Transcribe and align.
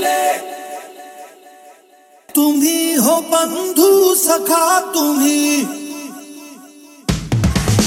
चले 0.00 0.38
तुम्ही 2.28 2.94
हो 2.94 3.16
बंधु 3.30 4.14
सखा, 4.14 4.64
तुम्ही. 4.94 5.60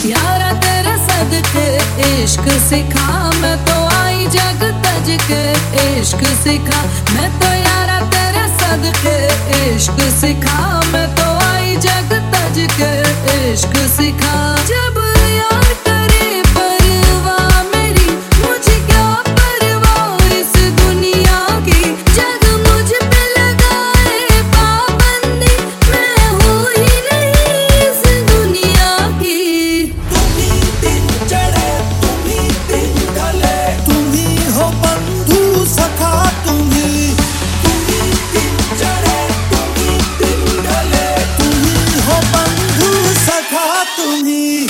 यारा 0.06 0.52
तेरा 0.64 0.96
सद 1.08 1.34
के 1.48 1.68
इश्क 2.08 2.50
सिखा, 2.70 3.08
मैं 3.42 3.58
तो 3.66 3.78
आई 3.96 4.26
जग 4.36 4.64
तज 4.86 5.10
के 5.30 5.42
इश्क 5.86 6.26
सिखा। 6.44 6.82
मैं 7.14 7.30
तो 7.40 7.54
यारा 7.58 8.00
तेरा 8.16 8.46
सद 8.60 8.92
के 8.98 9.18
इश्क 9.64 10.02
सिखा, 10.20 10.60
मैं 10.92 11.08
तो 11.16 11.30
आई 11.48 11.76
जग 11.88 12.14
तज 12.36 12.60
के 12.80 12.92
इश्क 13.54 13.78
सिखा। 13.98 14.36
जब 14.66 15.02
यार 15.38 15.74
तुम्ही 43.98 44.68